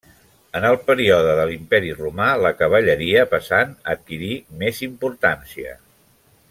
En 0.59 0.63
el 0.69 0.77
període 0.85 1.35
de 1.39 1.43
l'Imperi 1.49 1.91
Romà 1.99 2.31
la 2.45 2.53
cavalleria 2.63 3.29
pesant 3.37 3.79
adquirí 3.95 4.35
més 4.65 4.81
importància. 4.89 5.81